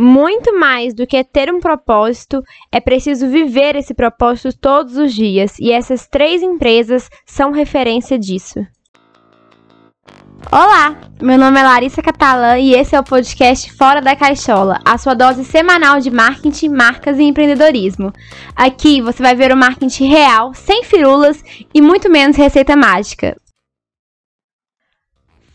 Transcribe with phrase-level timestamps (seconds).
[0.00, 5.58] Muito mais do que ter um propósito, é preciso viver esse propósito todos os dias,
[5.58, 8.64] e essas três empresas são referência disso.
[10.52, 14.96] Olá, meu nome é Larissa Catalã e esse é o podcast Fora da Caixola, a
[14.96, 18.12] sua dose semanal de marketing, marcas e empreendedorismo.
[18.54, 21.42] Aqui você vai ver o marketing real, sem firulas
[21.74, 23.36] e muito menos receita mágica.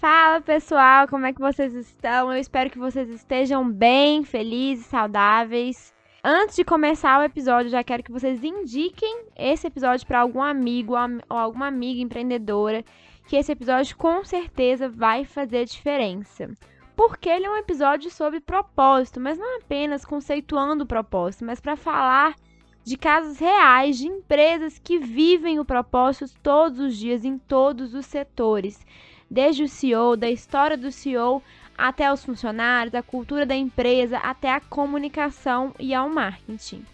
[0.04, 2.30] Fala pessoal, como é que vocês estão?
[2.30, 5.94] Eu espero que vocês estejam bem, felizes, saudáveis.
[6.22, 10.94] Antes de começar o episódio, já quero que vocês indiquem esse episódio para algum amigo
[11.30, 12.84] ou alguma amiga empreendedora,
[13.30, 16.50] que esse episódio com certeza vai fazer diferença.
[16.98, 21.78] Porque ele é um episódio sobre propósito, mas não apenas conceituando o propósito, mas para
[21.78, 22.36] falar
[22.84, 28.06] de casos reais de empresas que vivem o propósito todos os dias em todos os
[28.06, 28.86] setores
[29.34, 31.42] desde o CEO, da história do CEO
[31.76, 36.86] até os funcionários, a cultura da empresa, até a comunicação e ao marketing.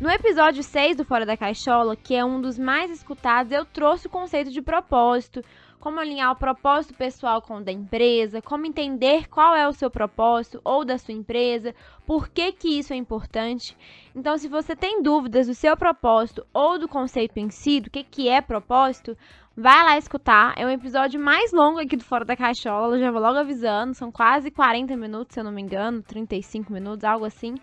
[0.00, 4.08] No episódio 6 do Fora da Caixola, que é um dos mais escutados, eu trouxe
[4.08, 5.40] o conceito de propósito,
[5.78, 9.90] como alinhar o propósito pessoal com o da empresa, como entender qual é o seu
[9.90, 11.74] propósito ou da sua empresa,
[12.06, 13.76] por que, que isso é importante.
[14.16, 18.02] Então, se você tem dúvidas do seu propósito ou do conceito em si, do que,
[18.02, 19.16] que é propósito,
[19.56, 20.52] Vai lá escutar.
[20.56, 22.98] É um episódio mais longo aqui do Fora da Caixola.
[22.98, 23.94] Já vou logo avisando.
[23.94, 26.02] São quase 40 minutos, se eu não me engano.
[26.02, 27.54] 35 minutos, algo assim.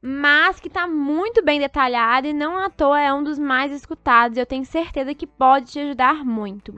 [0.00, 4.38] Mas que tá muito bem detalhado e não à toa é um dos mais escutados.
[4.38, 6.74] Eu tenho certeza que pode te ajudar muito.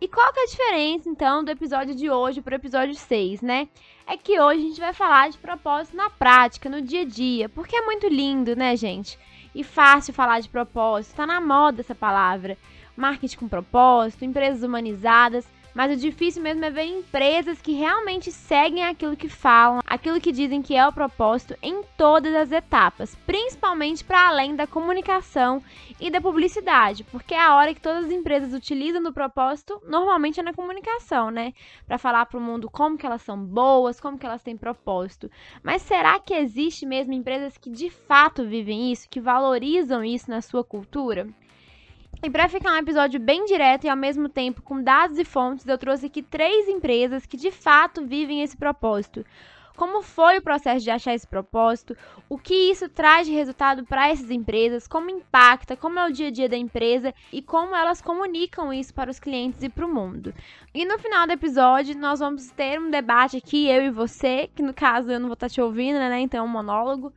[0.00, 3.42] E qual que é a diferença, então, do episódio de hoje para o episódio 6,
[3.42, 3.68] né?
[4.06, 7.50] É que hoje a gente vai falar de propósito na prática, no dia a dia.
[7.50, 9.18] Porque é muito lindo, né, gente?
[9.54, 11.16] E fácil falar de propósito.
[11.16, 12.56] Tá na moda essa palavra
[13.00, 18.84] marketing com propósito, empresas humanizadas, mas o difícil mesmo é ver empresas que realmente seguem
[18.84, 24.04] aquilo que falam, aquilo que dizem que é o propósito em todas as etapas, principalmente
[24.04, 25.62] para além da comunicação
[26.00, 30.40] e da publicidade, porque é a hora que todas as empresas utilizam do propósito normalmente
[30.40, 31.52] é na comunicação, né?
[31.86, 35.30] Para falar para o mundo como que elas são boas, como que elas têm propósito.
[35.62, 40.40] Mas será que existe mesmo empresas que de fato vivem isso, que valorizam isso na
[40.40, 41.28] sua cultura?
[42.22, 45.66] E para ficar um episódio bem direto e ao mesmo tempo com dados e fontes,
[45.66, 49.24] eu trouxe aqui três empresas que de fato vivem esse propósito.
[49.74, 51.96] Como foi o processo de achar esse propósito?
[52.28, 54.86] O que isso traz de resultado para essas empresas?
[54.86, 55.74] Como impacta?
[55.74, 57.14] Como é o dia a dia da empresa?
[57.32, 60.34] E como elas comunicam isso para os clientes e para o mundo?
[60.74, 64.62] E no final do episódio, nós vamos ter um debate aqui, eu e você, que
[64.62, 66.20] no caso eu não vou estar te ouvindo, né?
[66.20, 67.10] Então é um monólogo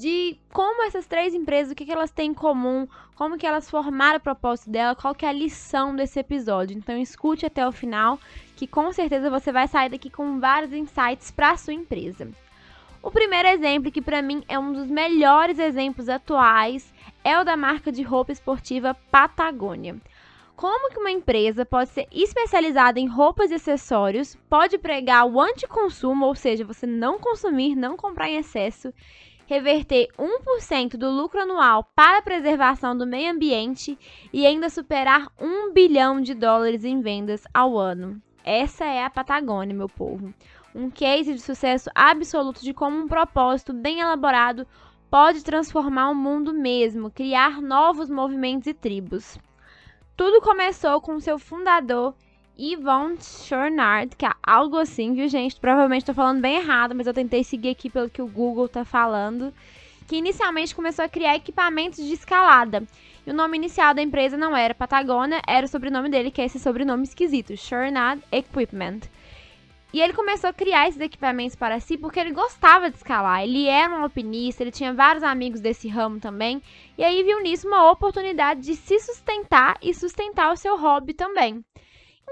[0.00, 3.68] de como essas três empresas, o que, que elas têm em comum, como que elas
[3.68, 6.74] formaram o propósito dela, qual que é a lição desse episódio.
[6.74, 8.18] Então escute até o final,
[8.56, 12.30] que com certeza você vai sair daqui com vários insights para a sua empresa.
[13.02, 16.90] O primeiro exemplo, que para mim é um dos melhores exemplos atuais,
[17.22, 19.96] é o da marca de roupa esportiva Patagônia.
[20.56, 26.24] Como que uma empresa pode ser especializada em roupas e acessórios, pode pregar o anticonsumo,
[26.24, 28.92] ou seja, você não consumir, não comprar em excesso,
[29.50, 33.98] reverter 1% do lucro anual para a preservação do meio ambiente
[34.32, 38.22] e ainda superar 1 bilhão de dólares em vendas ao ano.
[38.44, 40.32] Essa é a Patagônia, meu povo.
[40.72, 44.64] Um case de sucesso absoluto de como um propósito bem elaborado
[45.10, 49.36] pode transformar o mundo mesmo, criar novos movimentos e tribos.
[50.16, 52.14] Tudo começou com seu fundador
[52.60, 55.58] Yvonne Chouinard, que é algo assim, viu, gente?
[55.58, 58.84] Provavelmente estou falando bem errado, mas eu tentei seguir aqui pelo que o Google está
[58.84, 59.50] falando.
[60.06, 62.82] Que inicialmente começou a criar equipamentos de escalada.
[63.26, 66.44] E o nome inicial da empresa não era Patagônia, era o sobrenome dele, que é
[66.44, 69.00] esse sobrenome esquisito, Chouinard Equipment.
[69.92, 73.42] E ele começou a criar esses equipamentos para si porque ele gostava de escalar.
[73.42, 76.62] Ele era um alpinista, ele tinha vários amigos desse ramo também.
[76.98, 81.64] E aí viu nisso uma oportunidade de se sustentar e sustentar o seu hobby também.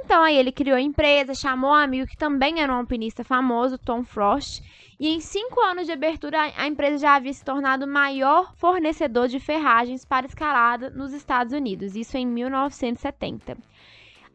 [0.05, 3.77] Então aí ele criou a empresa, chamou um amigo que também era um alpinista famoso,
[3.77, 4.63] Tom Frost,
[4.99, 9.29] e em cinco anos de abertura a empresa já havia se tornado o maior fornecedor
[9.29, 13.59] de ferragens para escalada nos Estados Unidos, isso em 1970.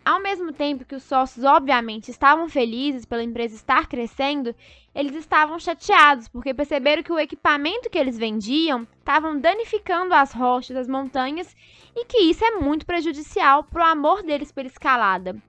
[0.06, 4.54] Ao mesmo tempo que os sócios, obviamente, estavam felizes pela empresa estar crescendo,
[4.94, 10.76] eles estavam chateados porque perceberam que o equipamento que eles vendiam estavam danificando as rochas,
[10.76, 11.56] as montanhas
[11.96, 15.42] e que isso é muito prejudicial para o amor deles pela escalada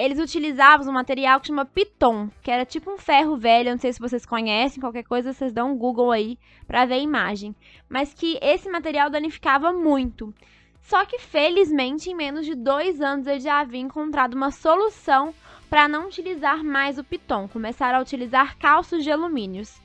[0.00, 3.92] eles utilizavam um material que chama piton, que era tipo um ferro velho, não sei
[3.92, 7.54] se vocês conhecem, qualquer coisa vocês dão um Google aí para ver a imagem,
[7.88, 10.34] mas que esse material danificava muito.
[10.80, 15.34] Só que felizmente em menos de dois anos ele já havia encontrado uma solução
[15.68, 19.80] para não utilizar mais o piton, começaram a utilizar calços de alumínios.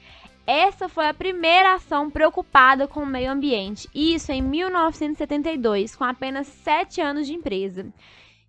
[0.47, 6.47] Essa foi a primeira ação preocupada com o meio ambiente, isso em 1972, com apenas
[6.47, 7.91] 7 anos de empresa.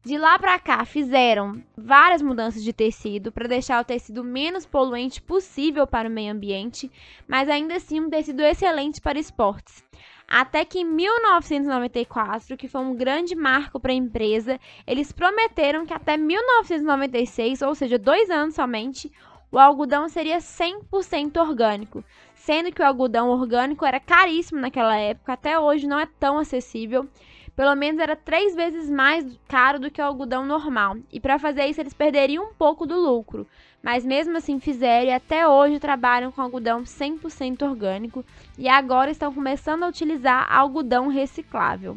[0.07, 5.21] De lá para cá, fizeram várias mudanças de tecido para deixar o tecido menos poluente
[5.21, 6.89] possível para o meio ambiente,
[7.27, 9.83] mas ainda assim um tecido excelente para esportes.
[10.29, 15.93] Até que em 1994, que foi um grande marco para a empresa, eles prometeram que
[15.93, 19.11] até 1996, ou seja, dois anos somente,
[19.51, 25.59] o algodão seria 100% orgânico, sendo que o algodão orgânico era caríssimo naquela época, até
[25.59, 27.09] hoje não é tão acessível
[27.57, 30.99] pelo menos era três vezes mais caro do que o algodão normal.
[31.11, 33.47] E para fazer isso eles perderiam um pouco do lucro,
[33.83, 38.23] mas mesmo assim fizeram e até hoje trabalham com algodão 100% orgânico
[38.59, 41.97] e agora estão começando a utilizar algodão reciclável.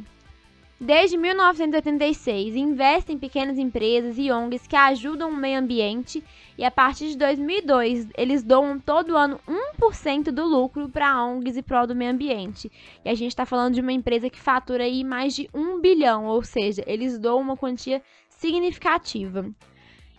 [0.81, 6.23] Desde 1986, investe em pequenas empresas e ONGs que ajudam o meio ambiente
[6.57, 9.41] e a partir de 2002 eles doam todo ano
[9.77, 12.71] 1% do lucro para ONGs e prol do meio ambiente.
[13.03, 16.27] E a gente está falando de uma empresa que fatura aí mais de 1 bilhão,
[16.27, 19.51] ou seja, eles doam uma quantia significativa.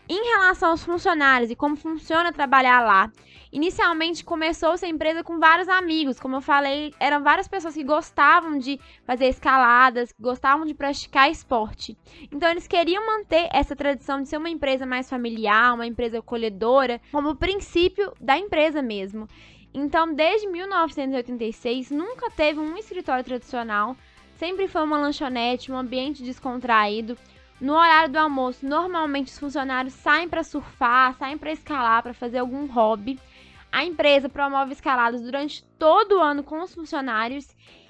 [0.07, 3.11] Em relação aos funcionários e como funciona trabalhar lá,
[3.53, 8.59] inicialmente começou essa empresa com vários amigos, como eu falei, eram várias pessoas que gostavam
[8.59, 11.97] de fazer escaladas, que gostavam de praticar esporte.
[12.31, 17.01] Então eles queriam manter essa tradição de ser uma empresa mais familiar, uma empresa acolhedora,
[17.11, 19.29] como princípio da empresa mesmo.
[19.73, 23.97] Então, desde 1986, nunca teve um escritório tradicional,
[24.35, 27.17] sempre foi uma lanchonete, um ambiente descontraído
[27.61, 32.39] no horário do almoço, normalmente os funcionários saem para surfar, saem para escalar, para fazer
[32.39, 33.21] algum hobby.
[33.73, 37.47] A empresa promove escaladas durante todo o ano com os funcionários.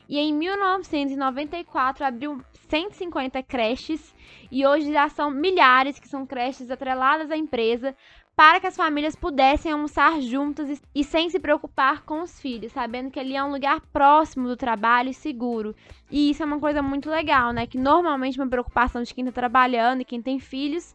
[0.08, 4.14] E em 1994 abriu 150 creches.
[4.50, 7.96] E hoje já são milhares que são creches atreladas à empresa
[8.40, 13.10] para que as famílias pudessem almoçar juntas e sem se preocupar com os filhos, sabendo
[13.10, 15.76] que ali é um lugar próximo do trabalho e seguro.
[16.10, 17.66] E isso é uma coisa muito legal, né?
[17.66, 20.94] Que normalmente uma preocupação de quem está trabalhando e quem tem filhos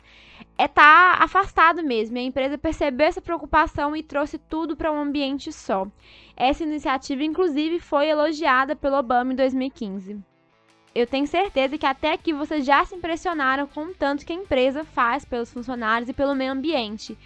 [0.57, 2.17] é estar tá afastado mesmo.
[2.17, 5.85] E a empresa percebeu essa preocupação e trouxe tudo para um ambiente só.
[6.35, 10.17] Essa iniciativa, inclusive, foi elogiada pelo Obama em 2015
[10.95, 14.35] eu tenho certeza que até aqui vocês já se impressionaram com o tanto que a
[14.35, 17.17] empresa faz pelos funcionários e pelo meio ambiente.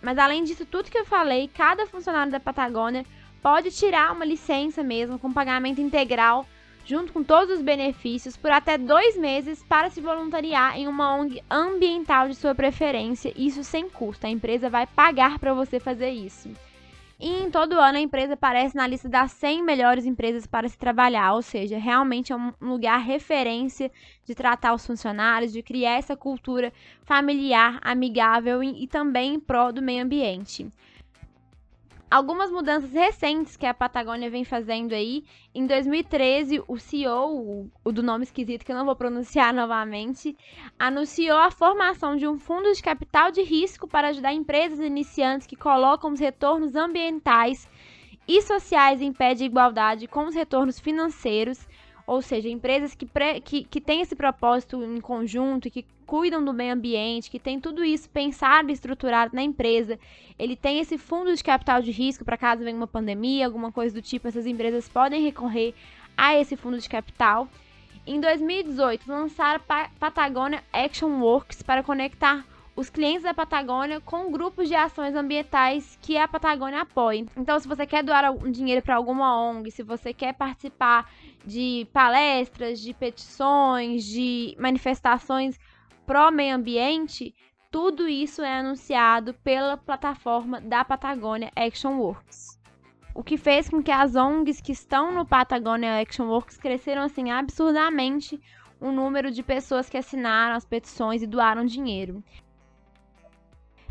[0.00, 3.04] Mas além disso tudo que eu falei, cada funcionário da Patagônia
[3.42, 6.46] pode tirar uma licença mesmo com pagamento integral,
[6.84, 11.42] junto com todos os benefícios, por até dois meses para se voluntariar em uma ONG
[11.50, 14.28] ambiental de sua preferência, isso sem custo.
[14.28, 16.48] A empresa vai pagar para você fazer isso.
[17.20, 20.78] E em todo ano a empresa aparece na lista das 100 melhores empresas para se
[20.78, 23.90] trabalhar, ou seja, realmente é um lugar referência
[24.24, 26.72] de tratar os funcionários, de criar essa cultura
[27.02, 30.68] familiar, amigável e, e também em do meio ambiente
[32.10, 35.24] algumas mudanças recentes que a Patagônia vem fazendo aí.
[35.54, 40.36] Em 2013, o CEO, o do nome esquisito que eu não vou pronunciar novamente,
[40.78, 45.56] anunciou a formação de um fundo de capital de risco para ajudar empresas iniciantes que
[45.56, 47.68] colocam os retornos ambientais
[48.26, 51.67] e sociais em pé de igualdade com os retornos financeiros
[52.08, 56.54] ou seja, empresas que, pre, que, que têm esse propósito em conjunto que cuidam do
[56.54, 59.98] meio ambiente, que tem tudo isso pensado e estruturado na empresa.
[60.38, 63.94] Ele tem esse fundo de capital de risco para caso venha uma pandemia, alguma coisa
[63.94, 65.74] do tipo, essas empresas podem recorrer
[66.16, 67.46] a esse fundo de capital.
[68.06, 72.42] Em 2018, lançaram a Patagonia Action Works para conectar
[72.78, 77.26] os clientes da Patagônia com grupos de ações ambientais que a Patagônia apoia.
[77.36, 81.10] Então, se você quer doar um dinheiro para alguma ONG, se você quer participar
[81.44, 85.58] de palestras, de petições, de manifestações
[86.06, 87.34] pró meio ambiente,
[87.68, 92.60] tudo isso é anunciado pela plataforma da Patagônia Action Works.
[93.12, 97.32] O que fez com que as ONGs que estão no Patagonia Action Works cresceram assim
[97.32, 98.40] absurdamente
[98.80, 102.22] o número de pessoas que assinaram as petições e doaram dinheiro.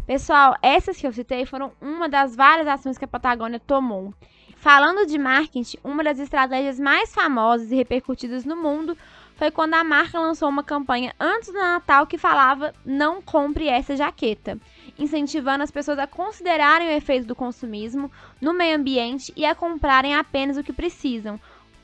[0.07, 4.13] Pessoal, essas que eu citei foram uma das várias ações que a Patagônia tomou.
[4.55, 8.97] Falando de marketing, uma das estratégias mais famosas e repercutidas no mundo
[9.35, 13.97] foi quando a marca lançou uma campanha antes do Natal que falava não compre essa
[13.97, 14.57] jaqueta,
[14.97, 18.09] incentivando as pessoas a considerarem o efeito do consumismo
[18.39, 21.37] no meio ambiente e a comprarem apenas o que precisam,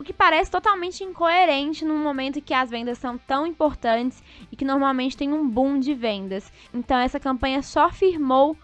[0.03, 4.65] o que parece totalmente incoerente num momento que as vendas são tão importantes e que
[4.65, 6.51] normalmente tem um boom de vendas.
[6.73, 8.57] Então essa campanha só firmou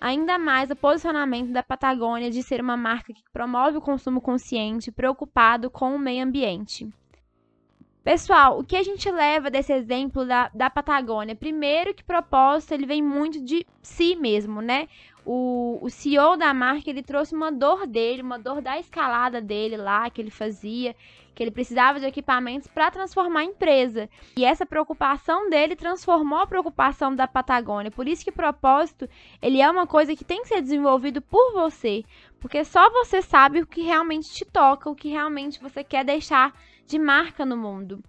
[0.00, 4.90] ainda mais o posicionamento da Patagônia de ser uma marca que promove o consumo consciente,
[4.90, 6.88] preocupado com o meio ambiente.
[8.02, 11.36] Pessoal, o que a gente leva desse exemplo da, da Patagônia?
[11.36, 14.88] Primeiro que propósito, ele vem muito de si mesmo, né?
[15.28, 19.76] O, o CEO da marca, ele trouxe uma dor dele, uma dor da escalada dele
[19.76, 20.94] lá, que ele fazia,
[21.34, 24.08] que ele precisava de equipamentos para transformar a empresa.
[24.36, 27.90] E essa preocupação dele transformou a preocupação da Patagônia.
[27.90, 29.08] Por isso que propósito,
[29.42, 32.04] ele é uma coisa que tem que ser desenvolvido por você,
[32.38, 36.54] porque só você sabe o que realmente te toca, o que realmente você quer deixar
[36.86, 38.00] de marca no mundo.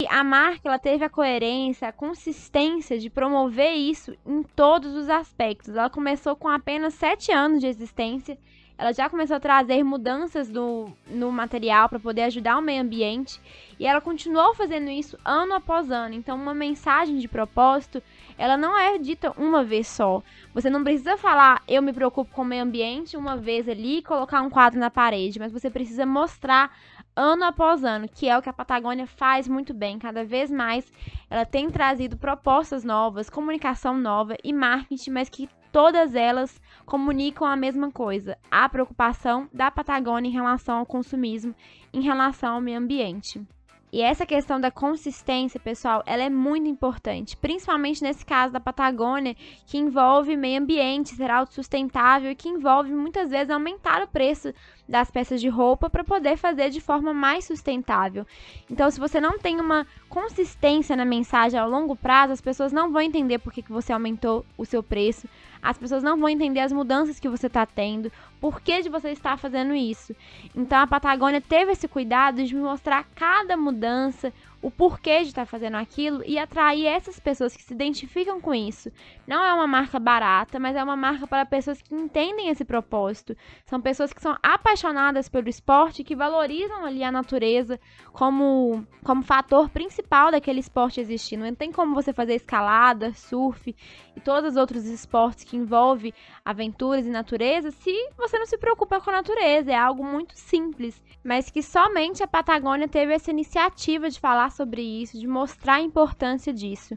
[0.00, 5.08] E a marca ela teve a coerência, a consistência de promover isso em todos os
[5.08, 5.74] aspectos.
[5.74, 8.38] Ela começou com apenas sete anos de existência.
[8.78, 13.40] Ela já começou a trazer mudanças no, no material para poder ajudar o meio ambiente.
[13.76, 16.14] E ela continuou fazendo isso ano após ano.
[16.14, 18.00] Então, uma mensagem de propósito,
[18.38, 20.22] ela não é dita uma vez só.
[20.54, 24.02] Você não precisa falar, eu me preocupo com o meio ambiente uma vez ali e
[24.02, 25.40] colocar um quadro na parede.
[25.40, 26.70] Mas você precisa mostrar
[27.18, 29.98] ano após ano, que é o que a Patagônia faz muito bem.
[29.98, 30.90] Cada vez mais
[31.28, 37.56] ela tem trazido propostas novas, comunicação nova e marketing, mas que todas elas comunicam a
[37.56, 41.52] mesma coisa: a preocupação da Patagônia em relação ao consumismo,
[41.92, 43.44] em relação ao meio ambiente.
[43.90, 49.34] E essa questão da consistência, pessoal, ela é muito importante, principalmente nesse caso da Patagônia,
[49.66, 54.52] que envolve meio ambiente, ser autossustentável e que envolve muitas vezes aumentar o preço
[54.88, 58.26] das peças de roupa para poder fazer de forma mais sustentável.
[58.70, 62.90] Então, se você não tem uma consistência na mensagem ao longo prazo, as pessoas não
[62.90, 65.28] vão entender por que, que você aumentou o seu preço,
[65.62, 69.10] as pessoas não vão entender as mudanças que você está tendo, por que de você
[69.10, 70.14] estar fazendo isso.
[70.54, 75.76] Então, a Patagônia teve esse cuidado de mostrar cada mudança, o porquê de estar fazendo
[75.76, 78.90] aquilo e atrair essas pessoas que se identificam com isso.
[79.26, 83.36] Não é uma marca barata, mas é uma marca para pessoas que entendem esse propósito.
[83.64, 87.78] São pessoas que são apaixonadas pelo esporte, que valorizam ali a natureza
[88.12, 91.36] como, como fator principal daquele esporte existir.
[91.36, 93.74] Não tem como você fazer escalada, surf
[94.16, 96.12] e todos os outros esportes que envolvem
[96.44, 99.70] aventuras e natureza se você não se preocupa com a natureza.
[99.70, 104.82] É algo muito simples, mas que somente a Patagônia teve essa iniciativa de falar sobre
[104.82, 106.96] isso, de mostrar a importância disso.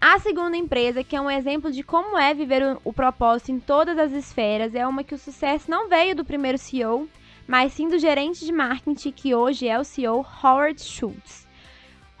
[0.00, 3.98] A segunda empresa, que é um exemplo de como é viver o, propósito em todas
[3.98, 7.08] as esferas, é uma que o sucesso não veio do primeiro CEO,
[7.46, 11.48] mas sim do gerente de marketing, que hoje é o CEO Howard Schultz.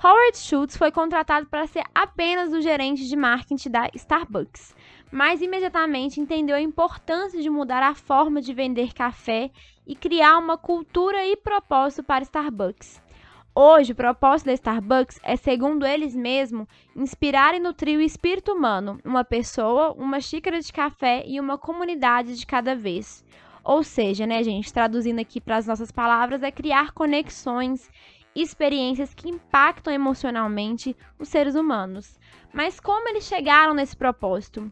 [0.02, 4.74] Howard Schultz foi contratado para ser apenas o gerente de marketing da Starbucks,
[5.12, 9.50] mas imediatamente entendeu a importância de mudar a forma de vender café
[9.86, 13.03] e criar uma cultura e propósito para Starbucks.
[13.56, 18.98] Hoje, o propósito da Starbucks é, segundo eles mesmos, inspirar e nutrir o espírito humano,
[19.04, 23.24] uma pessoa, uma xícara de café e uma comunidade de cada vez.
[23.62, 27.88] Ou seja, né, gente, traduzindo aqui para as nossas palavras, é criar conexões,
[28.34, 32.18] experiências que impactam emocionalmente os seres humanos.
[32.52, 34.68] Mas como eles chegaram nesse propósito?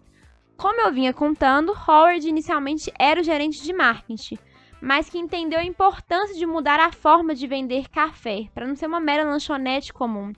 [0.56, 4.38] Como eu vinha contando, Howard inicialmente era o gerente de marketing
[4.82, 8.86] mas que entendeu a importância de mudar a forma de vender café, para não ser
[8.86, 10.32] uma mera lanchonete comum.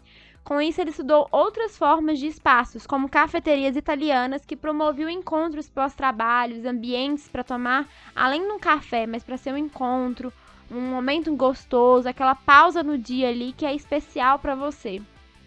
[0.45, 6.67] Com isso, ele estudou outras formas de espaços, como cafeterias italianas que promoviam encontros pós-trabalhos,
[6.67, 10.31] ambientes para tomar, além de um café, mas para ser um encontro,
[10.71, 15.01] um momento gostoso, aquela pausa no dia ali que é especial para você.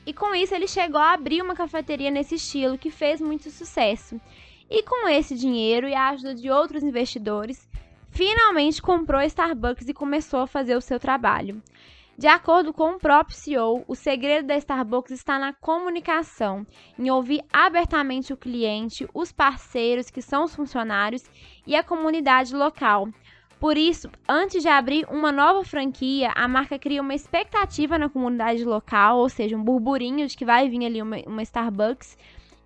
[0.08, 4.20] E com isso, ele chegou a abrir uma cafeteria nesse estilo que fez muito sucesso.
[4.68, 7.70] E com esse dinheiro e a ajuda de outros investidores,
[8.18, 11.62] finalmente comprou a Starbucks e começou a fazer o seu trabalho.
[12.18, 16.66] De acordo com o próprio CEO, o segredo da Starbucks está na comunicação,
[16.98, 21.30] em ouvir abertamente o cliente, os parceiros, que são os funcionários,
[21.68, 23.08] e a comunidade local.
[23.60, 28.66] Por isso, antes de abrir uma nova franquia, a marca cria uma expectativa na comunidade
[28.66, 32.18] local, ou seja, um burburinho de que vai vir ali uma, uma Starbucks,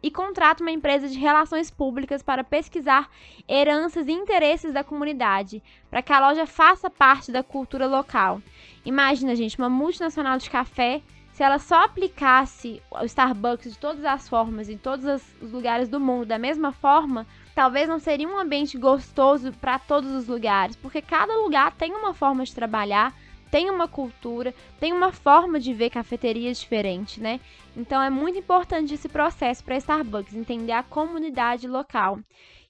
[0.03, 3.10] e contrata uma empresa de relações públicas para pesquisar
[3.48, 8.41] heranças e interesses da comunidade, para que a loja faça parte da cultura local.
[8.86, 14.27] Imagina, gente, uma multinacional de café, se ela só aplicasse o Starbucks de todas as
[14.27, 15.05] formas, em todos
[15.41, 20.12] os lugares do mundo da mesma forma, talvez não seria um ambiente gostoso para todos
[20.12, 23.13] os lugares, porque cada lugar tem uma forma de trabalhar,
[23.51, 27.41] tem uma cultura, tem uma forma de ver cafeterias diferente, né?
[27.75, 32.20] Então é muito importante esse processo para Starbucks entender a comunidade local.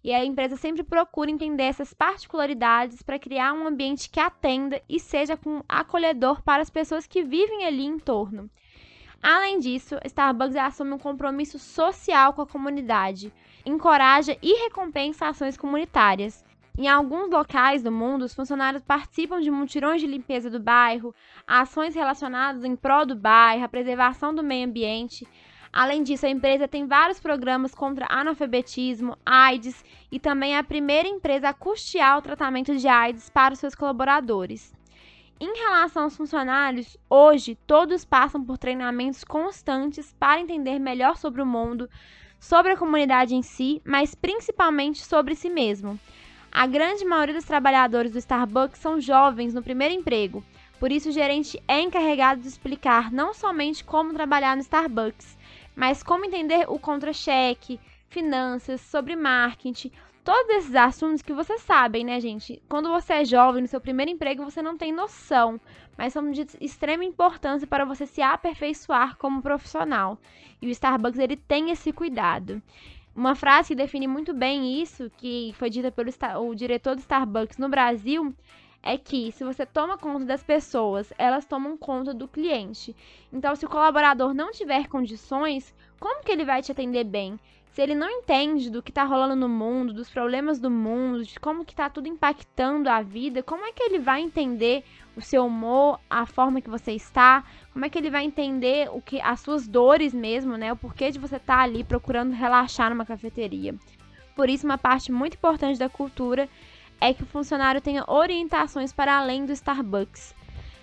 [0.04, 5.00] E a empresa sempre procura entender essas particularidades para criar um ambiente que atenda e
[5.00, 8.50] seja acolhedor para as pessoas que vivem ali em torno.
[9.22, 13.32] Além disso, Starbucks assume um compromisso social com a comunidade,
[13.64, 16.44] encoraja e recompensa ações comunitárias.
[16.78, 21.14] Em alguns locais do mundo, os funcionários participam de mutirões de limpeza do bairro,
[21.46, 25.28] ações relacionadas em prol do bairro, a preservação do meio ambiente.
[25.72, 31.08] Além disso, a empresa tem vários programas contra analfabetismo, AIDS e também é a primeira
[31.08, 34.74] empresa a custear o tratamento de AIDS para os seus colaboradores.
[35.40, 41.46] Em relação aos funcionários, hoje todos passam por treinamentos constantes para entender melhor sobre o
[41.46, 41.90] mundo,
[42.40, 46.00] sobre a comunidade em si, mas principalmente sobre si mesmo.
[46.54, 50.44] A grande maioria dos trabalhadores do Starbucks são jovens no primeiro emprego,
[50.82, 55.38] por isso o gerente é encarregado de explicar não somente como trabalhar no Starbucks,
[55.74, 57.80] mas como entender o contra-cheque,
[58.10, 59.92] finanças, sobre marketing,
[60.26, 62.62] todos esses assuntos que vocês sabem, né, gente?
[62.68, 65.60] Quando você é jovem, no seu primeiro emprego, você não tem noção,
[65.98, 70.18] mas são de extrema importância para você se aperfeiçoar como profissional.
[70.62, 72.62] E o Starbucks ele tem esse cuidado.
[73.14, 76.10] Uma frase que define muito bem isso, que foi dita pelo
[76.42, 78.34] o diretor do Starbucks no Brasil,
[78.82, 82.96] é que se você toma conta das pessoas, elas tomam conta do cliente.
[83.32, 87.38] Então, se o colaborador não tiver condições, como que ele vai te atender bem?
[87.72, 91.40] Se ele não entende do que está rolando no mundo, dos problemas do mundo, de
[91.40, 94.84] como que está tudo impactando a vida, como é que ele vai entender
[95.16, 97.44] o seu humor, a forma que você está?
[97.74, 100.72] Como é que ele vai entender o que as suas dores mesmo, né?
[100.72, 103.76] O porquê de você estar tá ali procurando relaxar numa cafeteria?
[104.36, 106.48] Por isso, uma parte muito importante da cultura
[107.00, 110.34] é que o funcionário tenha orientações para além do Starbucks.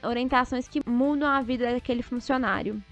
[0.02, 2.82] Orientações que mudam a vida daquele funcionário.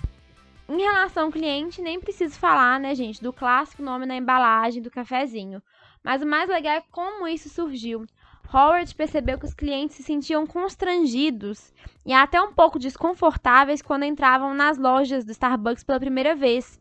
[0.69, 4.91] Em relação ao cliente, nem preciso falar, né, gente, do clássico nome na embalagem do
[4.91, 5.63] cafezinho.
[6.03, 8.07] Mas o mais legal é como isso surgiu.
[8.53, 11.73] Howard percebeu que os clientes se sentiam constrangidos
[12.05, 16.81] e até um pouco desconfortáveis quando entravam nas lojas do Starbucks pela primeira vez,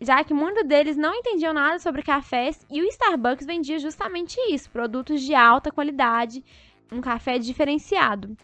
[0.00, 4.70] já que muitos deles não entendiam nada sobre cafés e o Starbucks vendia justamente isso,
[4.70, 6.44] produtos de alta qualidade,
[6.90, 8.36] um café diferenciado.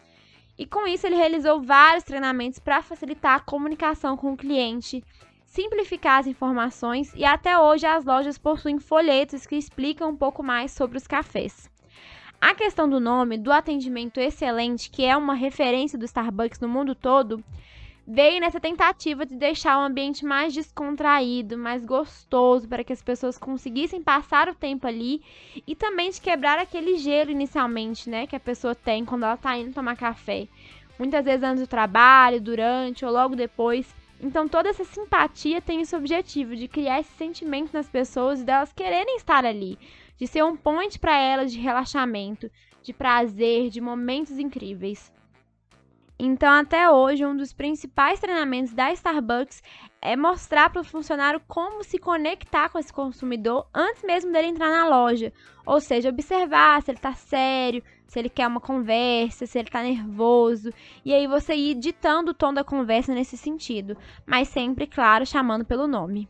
[0.57, 5.01] E com isso, ele realizou vários treinamentos para facilitar a comunicação com o cliente,
[5.45, 10.71] simplificar as informações e até hoje as lojas possuem folhetos que explicam um pouco mais
[10.71, 11.69] sobre os cafés.
[12.41, 16.95] A questão do nome, do atendimento excelente, que é uma referência do Starbucks no mundo
[16.95, 17.43] todo,
[18.07, 23.37] veio nessa tentativa de deixar o ambiente mais descontraído, mais gostoso, para que as pessoas
[23.37, 25.21] conseguissem passar o tempo ali
[25.67, 29.57] e também de quebrar aquele gelo inicialmente, né, que a pessoa tem quando ela está
[29.57, 30.47] indo tomar café.
[30.97, 33.93] Muitas vezes antes do trabalho, durante ou logo depois.
[34.21, 38.73] Então toda essa simpatia tem esse objetivo de criar esse sentimento nas pessoas e delas
[38.73, 39.77] quererem estar ali,
[40.19, 42.51] de ser um ponte para elas de relaxamento,
[42.83, 45.11] de prazer, de momentos incríveis.
[46.21, 49.63] Então, até hoje, um dos principais treinamentos da Starbucks
[50.01, 54.69] é mostrar para o funcionário como se conectar com esse consumidor antes mesmo dele entrar
[54.69, 55.31] na loja.
[55.65, 59.81] Ou seja, observar se ele está sério, se ele quer uma conversa, se ele está
[59.81, 60.73] nervoso.
[61.05, 63.95] E aí você ir ditando o tom da conversa nesse sentido.
[64.25, 66.27] Mas sempre, claro, chamando pelo nome.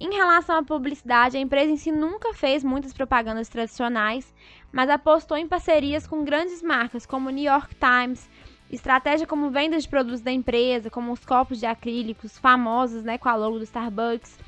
[0.00, 4.32] Em relação à publicidade, a empresa em si nunca fez muitas propagandas tradicionais,
[4.72, 8.26] mas apostou em parcerias com grandes marcas como New York Times,
[8.70, 13.28] Estratégia como vendas de produtos da empresa, como os copos de acrílicos famosos, né, com
[13.28, 14.38] a logo do Starbucks,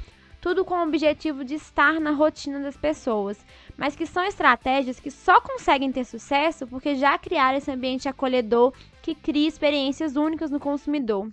[0.40, 3.44] tudo com o objetivo de estar na rotina das pessoas,
[3.76, 8.72] mas que são estratégias que só conseguem ter sucesso porque já criaram esse ambiente acolhedor
[9.02, 11.28] que cria experiências únicas no consumidor.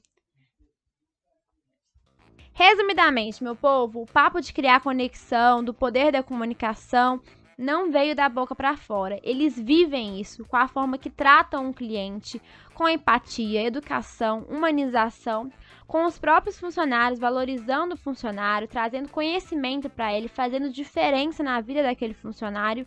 [2.59, 7.21] Resumidamente, meu povo, o papo de criar conexão, do poder da comunicação,
[7.57, 9.17] não veio da boca para fora.
[9.23, 12.41] Eles vivem isso com a forma que tratam o cliente,
[12.73, 15.49] com empatia, educação, humanização,
[15.87, 21.81] com os próprios funcionários, valorizando o funcionário, trazendo conhecimento para ele, fazendo diferença na vida
[21.81, 22.85] daquele funcionário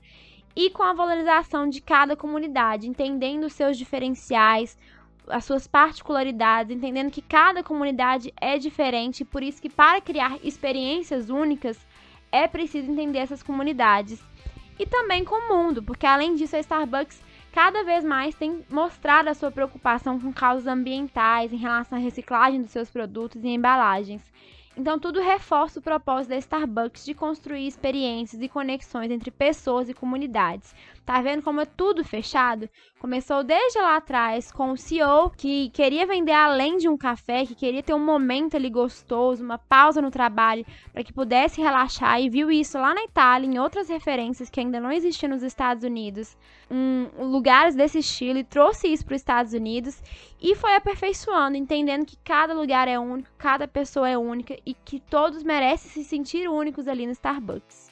[0.55, 4.77] e com a valorização de cada comunidade, entendendo os seus diferenciais,
[5.29, 11.31] as suas particularidades, entendendo que cada comunidade é diferente, por isso que para criar experiências
[11.31, 11.79] únicas
[12.31, 14.23] é preciso entender essas comunidades
[14.79, 19.29] e também com o mundo, porque além disso a Starbucks cada vez mais tem mostrado
[19.29, 24.23] a sua preocupação com causas ambientais em relação à reciclagem dos seus produtos e embalagens.
[24.75, 29.95] Então, tudo reforça o propósito da Starbucks de construir experiências e conexões entre pessoas e
[29.95, 30.75] comunidades.
[31.05, 32.71] Tá vendo como é tudo fechado?
[33.01, 37.57] Começou desde lá atrás com o CEO que queria vender além de um café, que
[37.57, 42.31] queria ter um momento ali gostoso, uma pausa no trabalho para que pudesse relaxar e
[42.31, 46.37] viu isso lá na Itália, em outras referências que ainda não existiam nos Estados Unidos,
[46.71, 50.01] um, lugares desse estilo e trouxe isso para os Estados Unidos
[50.41, 55.01] e foi aperfeiçoando, entendendo que cada lugar é único, cada pessoa é única e que
[55.01, 57.92] todos merecem se sentir únicos ali no Starbucks.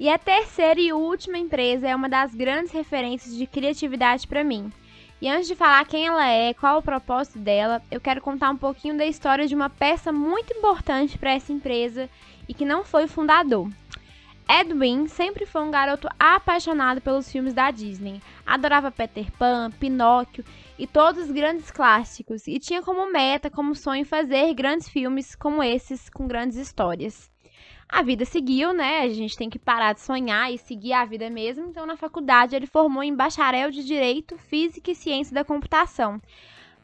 [0.00, 4.70] E a terceira e última empresa é uma das grandes referências de criatividade para mim.
[5.20, 8.56] E antes de falar quem ela é, qual o propósito dela, eu quero contar um
[8.56, 12.08] pouquinho da história de uma peça muito importante para essa empresa
[12.48, 13.68] e que não foi o fundador.
[14.48, 18.22] Edwin sempre foi um garoto apaixonado pelos filmes da Disney.
[18.46, 20.44] Adorava Peter Pan, Pinóquio
[20.78, 25.60] e todos os grandes clássicos e tinha como meta, como sonho fazer grandes filmes como
[25.60, 27.28] esses com grandes histórias
[27.88, 29.00] a vida seguiu, né?
[29.00, 31.66] A gente tem que parar de sonhar e seguir a vida mesmo.
[31.66, 36.20] Então, na faculdade, ele formou em bacharel de Direito, Física e Ciência da Computação.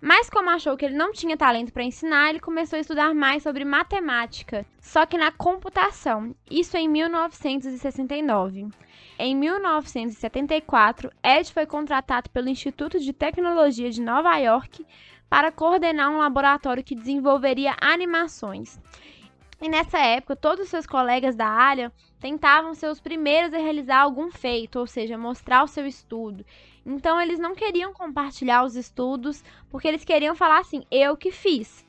[0.01, 3.43] Mas, como achou que ele não tinha talento para ensinar, ele começou a estudar mais
[3.43, 6.35] sobre matemática, só que na computação.
[6.51, 8.69] Isso em 1969.
[9.19, 14.85] Em 1974, Ed foi contratado pelo Instituto de Tecnologia de Nova York
[15.31, 18.79] para coordenar um laboratório que desenvolveria animações.
[19.61, 24.01] E nessa época, todos os seus colegas da área tentavam ser os primeiros a realizar
[24.01, 26.45] algum feito, ou seja, mostrar o seu estudo.
[26.85, 31.85] Então, eles não queriam compartilhar os estudos, porque eles queriam falar assim: eu que fiz.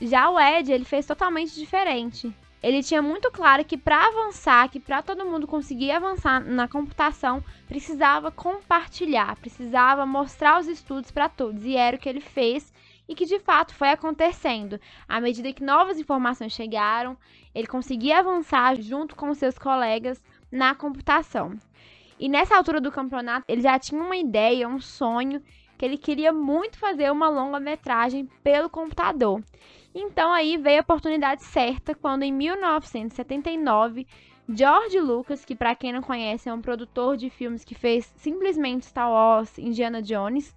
[0.00, 2.32] Já o Ed, ele fez totalmente diferente.
[2.62, 7.42] Ele tinha muito claro que para avançar, que para todo mundo conseguir avançar na computação,
[7.68, 11.64] precisava compartilhar, precisava mostrar os estudos para todos.
[11.64, 12.72] E era o que ele fez
[13.08, 14.78] e que de fato foi acontecendo.
[15.08, 17.16] À medida que novas informações chegaram,
[17.54, 21.56] ele conseguia avançar junto com seus colegas na computação.
[22.20, 25.42] E nessa altura do campeonato, ele já tinha uma ideia, um sonho,
[25.78, 29.42] que ele queria muito fazer uma longa-metragem pelo computador.
[29.94, 34.06] Então aí veio a oportunidade certa quando em 1979
[34.48, 38.86] George Lucas, que para quem não conhece é um produtor de filmes que fez simplesmente
[38.86, 40.54] Star Wars, Indiana Jones,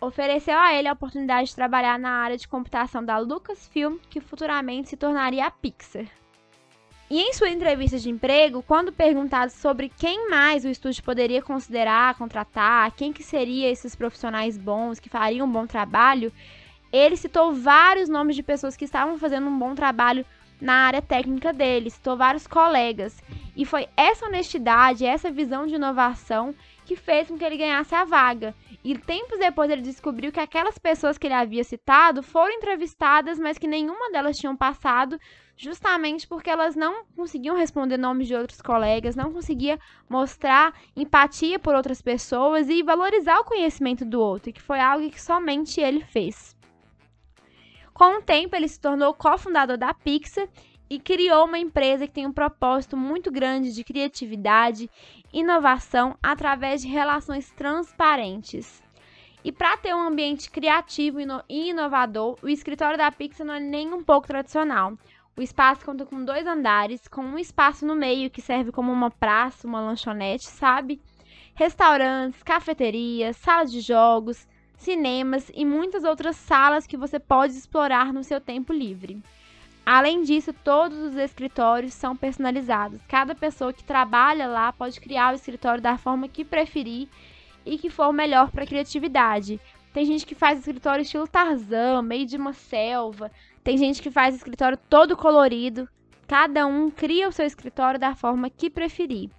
[0.00, 4.88] ofereceu a ele a oportunidade de trabalhar na área de computação da Lucasfilm, que futuramente
[4.88, 6.06] se tornaria a Pixar.
[7.10, 12.14] E em sua entrevista de emprego, quando perguntado sobre quem mais o estúdio poderia considerar
[12.14, 16.32] contratar, quem que seria esses profissionais bons que fariam um bom trabalho,
[16.92, 20.24] ele citou vários nomes de pessoas que estavam fazendo um bom trabalho
[20.60, 23.20] na área técnica dele, citou vários colegas.
[23.60, 26.54] E foi essa honestidade, essa visão de inovação
[26.86, 28.54] que fez com que ele ganhasse a vaga.
[28.82, 33.58] E tempos depois ele descobriu que aquelas pessoas que ele havia citado foram entrevistadas, mas
[33.58, 35.20] que nenhuma delas tinham passado,
[35.58, 41.74] justamente porque elas não conseguiam responder nomes de outros colegas, não conseguia mostrar empatia por
[41.74, 46.56] outras pessoas e valorizar o conhecimento do outro, que foi algo que somente ele fez.
[47.92, 50.48] Com o tempo, ele se tornou cofundador da Pixar
[50.90, 54.90] e criou uma empresa que tem um propósito muito grande de criatividade,
[55.32, 58.82] inovação através de relações transparentes.
[59.44, 63.94] E para ter um ambiente criativo e inovador, o escritório da Pixar não é nem
[63.94, 64.98] um pouco tradicional.
[65.36, 69.10] O espaço conta com dois andares, com um espaço no meio que serve como uma
[69.10, 71.00] praça, uma lanchonete, sabe?
[71.54, 78.24] Restaurantes, cafeterias, salas de jogos, cinemas e muitas outras salas que você pode explorar no
[78.24, 79.22] seu tempo livre.
[79.84, 83.00] Além disso, todos os escritórios são personalizados.
[83.08, 87.08] Cada pessoa que trabalha lá pode criar o escritório da forma que preferir
[87.64, 89.60] e que for melhor para a criatividade.
[89.92, 93.30] Tem gente que faz escritório estilo Tarzan, meio de uma selva.
[93.64, 95.88] Tem gente que faz escritório todo colorido.
[96.28, 99.30] Cada um cria o seu escritório da forma que preferir.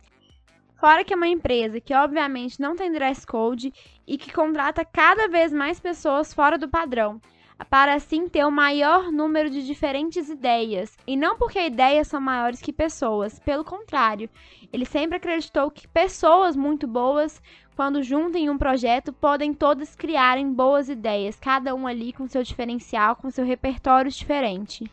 [0.76, 3.72] Fora que é uma empresa que obviamente não tem dress code
[4.06, 7.22] e que contrata cada vez mais pessoas fora do padrão
[7.70, 10.98] para assim ter o maior número de diferentes ideias.
[11.06, 14.30] E não porque ideias são maiores que pessoas, pelo contrário,
[14.72, 17.42] ele sempre acreditou que pessoas muito boas,
[17.76, 22.44] quando juntam em um projeto, podem todas criarem boas ideias, cada um ali com seu
[22.44, 24.90] diferencial, com seu repertório diferente.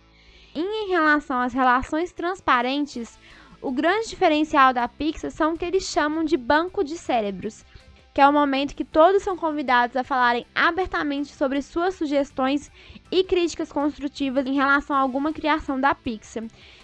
[0.54, 3.18] E em relação às relações transparentes,
[3.60, 7.64] o grande diferencial da Pixar são o que eles chamam de banco de cérebros
[8.18, 12.68] que é o momento que todos são convidados a falarem abertamente sobre suas sugestões
[13.12, 16.42] e críticas construtivas em relação a alguma criação da Pixar.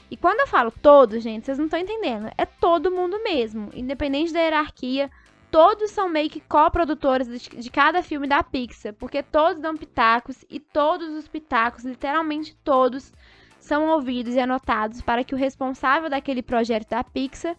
[0.09, 2.31] E quando eu falo todos, gente, vocês não estão entendendo.
[2.38, 5.11] É todo mundo mesmo, independente da hierarquia.
[5.51, 10.61] Todos são meio que coprodutores de, cada filme da Pixar, porque todos dão pitacos e
[10.61, 13.12] todos os pitacos, literalmente todos,
[13.59, 17.57] são ouvidos e anotados para que o responsável daquele projeto da Pixar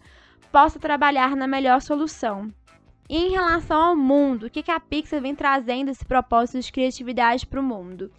[0.50, 2.50] possa trabalhar na melhor solução.
[3.08, 7.46] Em relação ao mundo, o que, que a Pixar vem trazendo esse propósito de criatividade
[7.46, 8.10] para o mundo?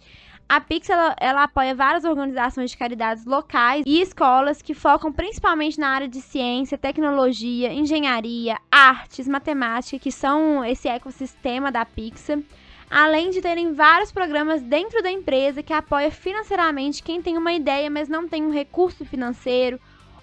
[0.48, 5.78] A Pixar ela, ela, apoia várias organizações de caridades locais e escolas que focam principalmente
[5.78, 12.38] na área de ciência, tecnologia, engenharia, artes, matemática, que são esse ecossistema da Pixar.
[12.90, 17.90] Além de terem vários programas dentro da empresa que apoia financeiramente quem tem uma ideia,
[17.90, 19.78] mas não tem um recurso financeiro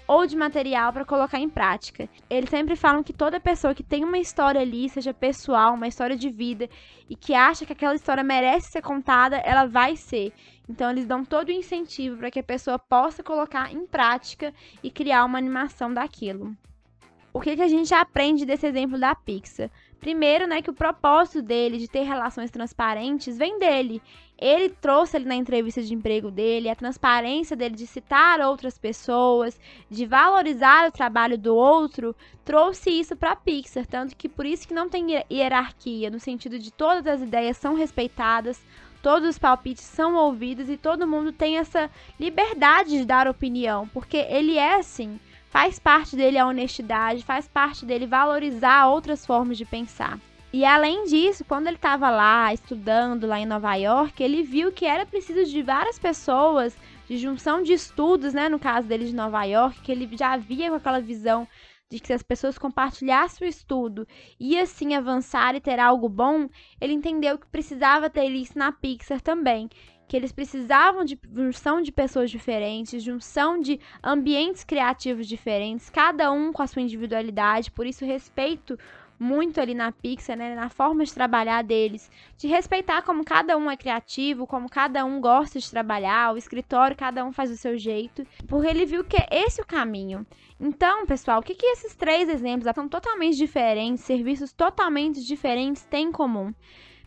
[0.08, 2.08] ou de material para colocar em prática.
[2.30, 6.16] Eles sempre falam que toda pessoa que tem uma história ali, seja pessoal, uma história
[6.16, 6.70] de vida,
[7.10, 10.34] e que acha que aquela história merece ser contada, ela vai ser.
[10.70, 14.90] Então eles dão todo o incentivo para que a pessoa possa colocar em prática e
[14.90, 16.56] criar uma animação daquilo.
[17.36, 19.70] O que, que a gente aprende desse exemplo da Pixar?
[20.00, 24.02] Primeiro, né, que o propósito dele de ter relações transparentes vem dele.
[24.38, 29.60] Ele trouxe ali na entrevista de emprego dele a transparência dele de citar outras pessoas,
[29.90, 34.68] de valorizar o trabalho do outro, trouxe isso para a Pixar, tanto que por isso
[34.68, 38.62] que não tem hierarquia, no sentido de todas as ideias são respeitadas,
[39.02, 44.18] todos os palpites são ouvidos e todo mundo tem essa liberdade de dar opinião, porque
[44.18, 45.20] ele é assim
[45.56, 50.20] faz parte dele a honestidade, faz parte dele valorizar outras formas de pensar.
[50.56, 54.86] E além disso, quando ele estava lá estudando lá em Nova York, ele viu que
[54.86, 56.78] era preciso de várias pessoas,
[57.10, 60.70] de junção de estudos, né, no caso dele de Nova York, que ele já via
[60.70, 61.46] com aquela visão
[61.92, 64.08] de que se as pessoas compartilhassem o estudo
[64.40, 66.48] e assim avançar e ter algo bom,
[66.80, 69.68] ele entendeu que precisava ter isso na Pixar também
[70.08, 76.54] que eles precisavam de junção de pessoas diferentes, junção de ambientes criativos diferentes, cada um
[76.54, 78.78] com a sua individualidade, por isso respeito
[79.20, 83.70] muito ali na Pixar, né, na forma de trabalhar deles, de respeitar como cada um
[83.70, 87.78] é criativo, como cada um gosta de trabalhar, o escritório cada um faz do seu
[87.78, 90.26] jeito, porque ele viu que é esse o caminho.
[90.60, 96.08] Então, pessoal, o que, que esses três exemplos são totalmente diferentes, serviços totalmente diferentes têm
[96.08, 96.54] em comum?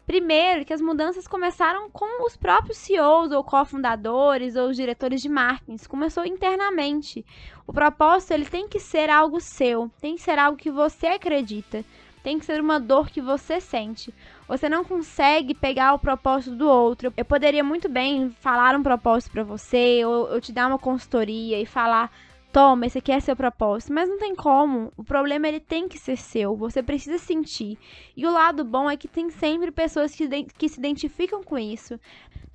[0.09, 5.29] Primeiro, que as mudanças começaram com os próprios CEOs ou cofundadores ou os diretores de
[5.29, 5.77] marketing.
[5.87, 7.27] começou internamente.
[7.67, 11.85] O propósito ele tem que ser algo seu, tem que ser algo que você acredita,
[12.23, 14.15] tem que ser uma dor que você sente.
[14.49, 17.13] Você não consegue pegar o propósito do outro.
[17.15, 21.61] Eu poderia muito bem falar um propósito para você, ou eu te dar uma consultoria
[21.61, 22.11] e falar
[22.59, 23.93] toma, esse aqui é seu propósito.
[23.93, 24.93] Mas não tem como.
[24.97, 26.57] O problema ele tem que ser seu.
[26.57, 27.79] Você precisa sentir.
[28.17, 30.27] E o lado bom é que tem sempre pessoas que,
[30.59, 32.01] que se identificam com isso.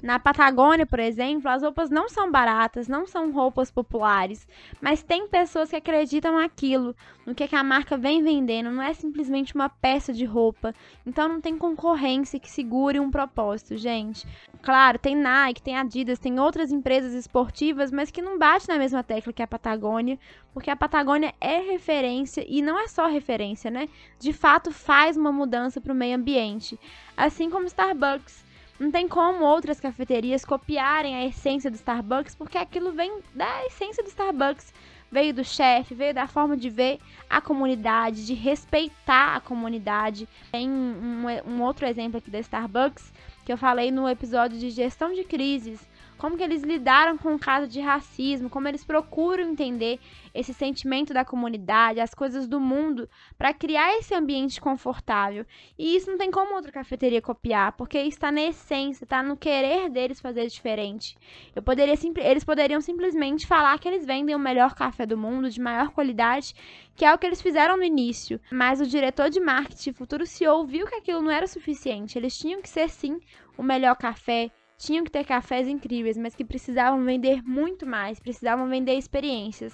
[0.02, 4.48] Na Patagônia, por exemplo, as roupas não são baratas, não são roupas populares,
[4.82, 8.94] mas tem pessoas que acreditam naquilo, no que, que a marca vem vendendo, não é
[8.94, 10.74] simplesmente uma peça de roupa.
[11.06, 14.28] Então não tem concorrência que segure um propósito, gente.
[14.62, 19.04] Claro, tem Nike, tem Adidas, tem outras empresas esportivas, mas que não bate na mesma
[19.04, 20.20] tecla que a Patagônia,
[20.54, 23.88] porque a Patagônia é referência e não é só referência, né?
[24.20, 26.80] De fato faz uma mudança para o meio ambiente,
[27.16, 28.43] assim como Starbucks.
[28.80, 34.04] Não tem como outras cafeterias copiarem a essência do Starbucks, porque aquilo vem da essência
[34.04, 34.74] do Starbucks.
[35.12, 40.28] Veio do chefe, veio da forma de ver a comunidade, de respeitar a comunidade.
[40.52, 43.14] Tem um, um outro exemplo aqui da Starbucks
[43.46, 47.40] que eu falei no episódio de gestão de crises como que eles lidaram com o
[47.40, 50.00] caso de racismo, como eles procuram entender
[50.34, 55.46] esse sentimento da comunidade, as coisas do mundo, para criar esse ambiente confortável.
[55.78, 59.90] E isso não tem como outra cafeteria copiar, porque está na essência, está no querer
[59.90, 61.16] deles fazer diferente.
[61.56, 65.62] Eu poderia eles poderiam simplesmente falar que eles vendem o melhor café do mundo, de
[65.62, 66.56] maior qualidade,
[66.96, 68.40] que é o que eles fizeram no início.
[68.52, 72.18] Mas o diretor de marketing, futuro CEO, viu que aquilo não era suficiente.
[72.18, 73.20] Eles tinham que ser sim
[73.58, 74.50] o melhor café,
[74.84, 79.74] tinham que ter cafés incríveis, mas que precisavam vender muito mais, precisavam vender experiências.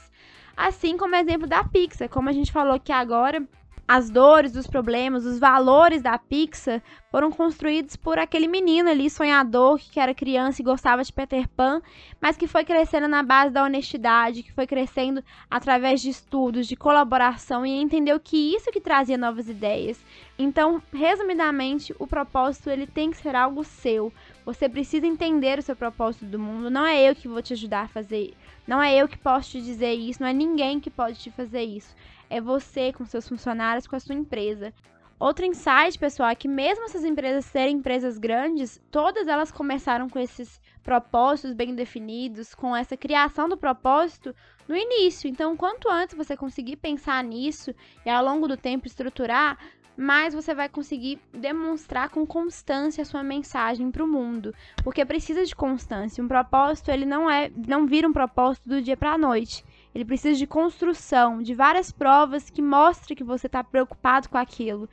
[0.56, 3.48] Assim como o exemplo da Pixar, como a gente falou que agora
[3.88, 9.80] as dores, os problemas, os valores da Pixar foram construídos por aquele menino ali, sonhador,
[9.80, 11.82] que era criança e gostava de Peter Pan,
[12.22, 16.76] mas que foi crescendo na base da honestidade, que foi crescendo através de estudos, de
[16.76, 20.00] colaboração e entendeu que isso que trazia novas ideias.
[20.38, 24.13] Então, resumidamente, o propósito ele tem que ser algo seu.
[24.54, 26.70] Você precisa entender o seu propósito do mundo.
[26.70, 28.34] Não é eu que vou te ajudar a fazer.
[28.68, 30.22] Não é eu que posso te dizer isso.
[30.22, 31.96] Não é ninguém que pode te fazer isso
[32.30, 34.74] é você com seus funcionários, com a sua empresa.
[35.20, 40.18] Outro insight, pessoal, é que mesmo essas empresas serem empresas grandes, todas elas começaram com
[40.18, 44.34] esses propósitos bem definidos, com essa criação do propósito
[44.66, 45.30] no início.
[45.30, 49.58] Então, quanto antes você conseguir pensar nisso e ao longo do tempo estruturar,
[50.00, 55.46] mais você vai conseguir demonstrar com constância a sua mensagem para o mundo, porque precisa
[55.46, 56.24] de constância.
[56.24, 59.66] Um propósito, ele não é, não vira um propósito do dia para a noite.
[59.94, 64.88] Ele precisa de construção, de várias provas que mostrem que você está preocupado com aquilo.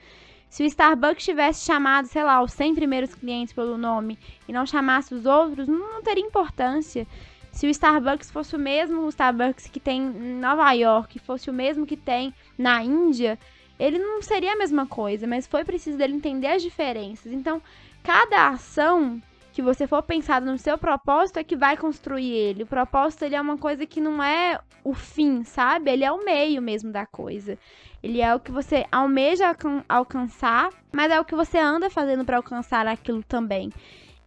[0.49, 4.66] Se o Starbucks tivesse chamado, sei lá, os 100 primeiros clientes pelo nome e não
[4.66, 7.07] chamasse os outros, não teria importância.
[7.53, 11.87] Se o Starbucks fosse o mesmo Starbucks que tem em Nova York, fosse o mesmo
[11.87, 13.38] que tem na Índia,
[13.78, 17.32] ele não seria a mesma coisa, mas foi preciso dele entender as diferenças.
[17.32, 17.60] Então,
[18.02, 19.20] cada ação
[19.52, 22.64] que você for pensado no seu propósito é que vai construir ele.
[22.64, 25.90] O propósito ele é uma coisa que não é o fim, sabe?
[25.90, 27.58] Ele é o meio mesmo da coisa.
[28.02, 29.56] Ele é o que você almeja
[29.88, 33.72] alcançar, mas é o que você anda fazendo para alcançar aquilo também.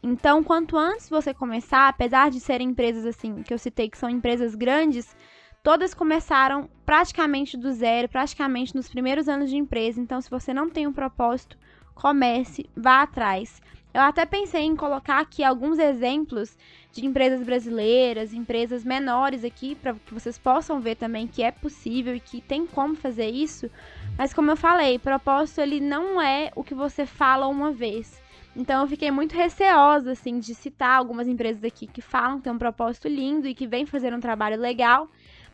[0.01, 4.09] Então, quanto antes você começar, apesar de serem empresas assim, que eu citei que são
[4.09, 5.15] empresas grandes,
[5.63, 9.99] todas começaram praticamente do zero, praticamente nos primeiros anos de empresa.
[9.99, 11.57] Então, se você não tem um propósito,
[11.93, 13.61] comece, vá atrás.
[13.91, 16.55] Eu até pensei em colocar aqui alguns exemplos
[16.91, 22.15] de empresas brasileiras, empresas menores aqui, para que vocês possam ver também que é possível
[22.15, 23.69] e que tem como fazer isso.
[24.15, 28.21] Mas como eu falei, propósito ele não é o que você fala uma vez.
[28.55, 32.53] Então eu fiquei muito receosa assim de citar algumas empresas aqui que falam que tem
[32.53, 35.09] um propósito lindo e que vem fazer um trabalho legal,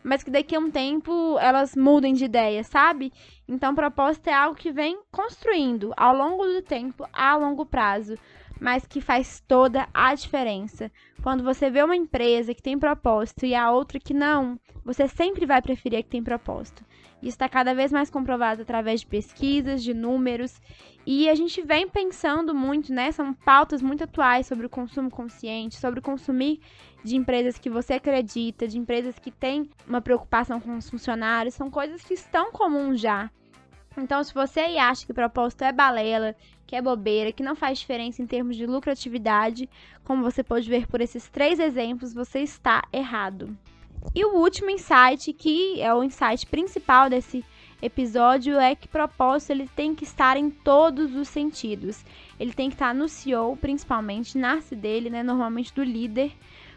[0.06, 3.12] mas que daqui a um tempo elas mudem de ideia, sabe?
[3.48, 8.16] Então, propósito é algo que vem construindo ao longo do tempo, a longo prazo,
[8.60, 10.92] mas que faz toda a diferença.
[11.24, 15.44] Quando você vê uma empresa que tem propósito e a outra que não, você sempre
[15.44, 16.84] vai preferir a que tem propósito.
[17.22, 20.60] Está cada vez mais comprovado através de pesquisas, de números.
[21.04, 23.10] E a gente vem pensando muito, né?
[23.10, 26.60] São pautas muito atuais sobre o consumo consciente, sobre consumir
[27.02, 31.54] de empresas que você acredita, de empresas que têm uma preocupação com os funcionários.
[31.54, 33.30] São coisas que estão comuns já.
[33.96, 38.20] Então, se você acha que propósito é balela, que é bobeira, que não faz diferença
[38.20, 39.70] em termos de lucratividade,
[40.04, 43.56] como você pode ver por esses três exemplos, você está errado.
[44.14, 47.44] E o último insight, que é o insight principal desse
[47.82, 52.04] episódio, é que propósito ele tem que estar em todos os sentidos.
[52.40, 56.32] Ele tem que estar no CEO, principalmente, nasce dele, né, normalmente do líder,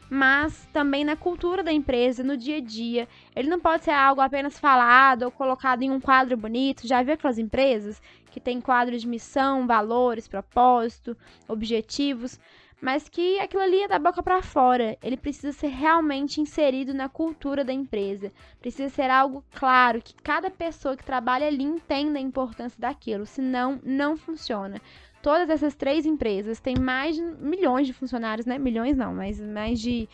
[0.10, 3.08] mas também na cultura da empresa, no dia a dia.
[3.36, 6.88] Ele não pode ser algo apenas falado ou colocado em um quadro bonito.
[6.88, 11.16] Já viu aquelas empresas que tem quadros de missão, valores, propósito,
[11.48, 12.40] objetivos?
[12.82, 14.98] Mas que aquilo ali é da boca para fora.
[15.02, 18.32] Ele precisa ser realmente inserido na cultura da empresa.
[18.60, 23.80] Precisa ser algo claro, que cada pessoa que trabalha ali entenda a importância daquilo, senão
[23.84, 24.82] não funciona.
[25.22, 28.58] Todas essas três empresas têm mais de milhões de funcionários, né?
[28.58, 30.08] Milhões não, mas mais de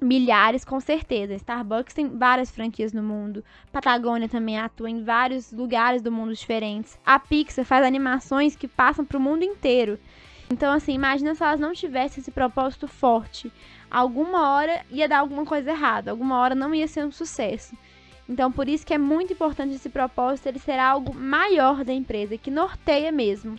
[0.00, 1.34] milhares com certeza.
[1.34, 3.44] Starbucks tem várias franquias no mundo.
[3.72, 6.98] Patagônia também atua em vários lugares do mundo diferentes.
[7.04, 9.98] A Pixar faz animações que passam para o mundo inteiro.
[10.50, 13.52] Então, assim, imagina se elas não tivessem esse propósito forte.
[13.90, 17.76] Alguma hora ia dar alguma coisa errada, alguma hora não ia ser um sucesso.
[18.28, 22.38] Então, por isso que é muito importante esse propósito, ele ser algo maior da empresa,
[22.38, 23.58] que norteia mesmo.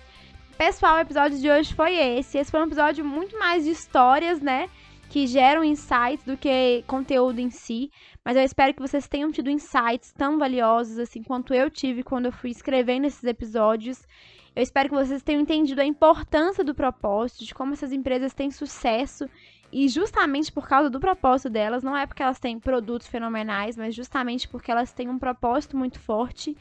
[0.58, 2.38] Pessoal, o episódio de hoje foi esse.
[2.38, 4.69] Esse foi um episódio muito mais de histórias, né?
[5.10, 7.91] Que geram insights do que conteúdo em si.
[8.24, 12.28] Mas eu espero que vocês tenham tido insights tão valiosos assim quanto eu tive quando
[12.28, 14.02] eu fui escrevendo esses episódios.
[14.56, 18.50] Eu espero que vocês tenham entendido a importância do propósito, de como essas empresas têm
[18.50, 19.30] sucesso
[19.72, 23.94] e justamente por causa do propósito delas, não é porque elas têm produtos fenomenais, mas
[23.94, 26.56] justamente porque elas têm um propósito muito forte.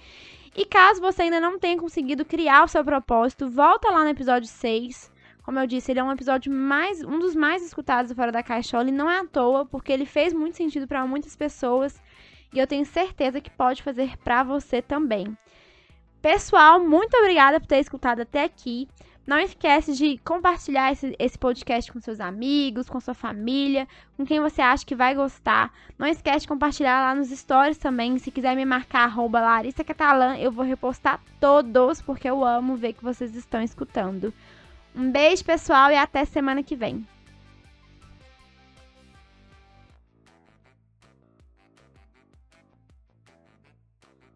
[0.57, 4.49] E caso você ainda não tenha conseguido criar o seu propósito, volta lá no episódio
[4.49, 5.13] 6.
[5.45, 8.43] Como eu disse, ele é um episódio mais um dos mais escutados do Fora da
[8.43, 12.03] Caixola e não é à toa, porque ele fez muito sentido para muitas pessoas
[12.53, 15.37] e eu tenho certeza que pode fazer para você também.
[16.25, 18.89] Pessoal, muito obrigada por ter escutado até aqui.
[19.27, 24.41] Não esquece de compartilhar esse, esse, podcast com seus amigos, com sua família, com quem
[24.41, 25.71] você acha que vai gostar.
[25.99, 28.17] Não esquece de compartilhar lá nos stories também.
[28.17, 32.95] Se quiser me marcar, arroba Larissa Catalã, eu vou repostar todos, porque eu amo ver
[32.95, 34.33] que vocês estão escutando.
[34.97, 37.07] Um beijo, pessoal, e até semana que vem.